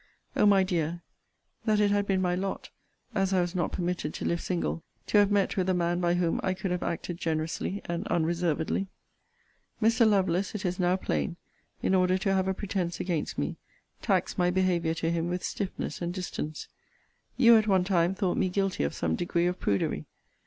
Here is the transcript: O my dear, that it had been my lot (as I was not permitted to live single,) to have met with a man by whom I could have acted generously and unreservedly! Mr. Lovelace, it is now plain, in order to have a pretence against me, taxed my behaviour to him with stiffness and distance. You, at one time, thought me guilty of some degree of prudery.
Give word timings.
O 0.35 0.47
my 0.47 0.63
dear, 0.63 1.03
that 1.65 1.79
it 1.79 1.91
had 1.91 2.07
been 2.07 2.23
my 2.23 2.33
lot 2.33 2.71
(as 3.13 3.33
I 3.33 3.41
was 3.41 3.53
not 3.53 3.71
permitted 3.71 4.15
to 4.15 4.25
live 4.25 4.41
single,) 4.41 4.81
to 5.05 5.19
have 5.19 5.29
met 5.29 5.55
with 5.55 5.69
a 5.69 5.75
man 5.75 5.99
by 5.99 6.15
whom 6.15 6.39
I 6.41 6.55
could 6.55 6.71
have 6.71 6.81
acted 6.81 7.19
generously 7.19 7.83
and 7.85 8.07
unreservedly! 8.07 8.87
Mr. 9.79 10.09
Lovelace, 10.09 10.55
it 10.55 10.65
is 10.65 10.79
now 10.79 10.95
plain, 10.95 11.35
in 11.83 11.93
order 11.93 12.17
to 12.17 12.33
have 12.33 12.47
a 12.47 12.53
pretence 12.55 12.99
against 12.99 13.37
me, 13.37 13.57
taxed 14.01 14.39
my 14.39 14.49
behaviour 14.49 14.95
to 14.95 15.11
him 15.11 15.29
with 15.29 15.43
stiffness 15.43 16.01
and 16.01 16.11
distance. 16.11 16.67
You, 17.37 17.55
at 17.57 17.67
one 17.67 17.83
time, 17.83 18.15
thought 18.15 18.37
me 18.37 18.49
guilty 18.49 18.83
of 18.83 18.95
some 18.95 19.15
degree 19.15 19.45
of 19.45 19.59
prudery. 19.59 20.05